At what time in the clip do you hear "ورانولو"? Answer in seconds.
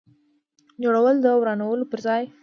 1.41-1.89